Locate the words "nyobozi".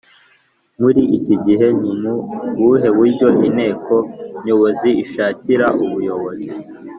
4.45-4.89